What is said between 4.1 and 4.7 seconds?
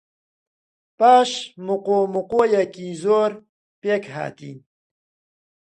هاتین.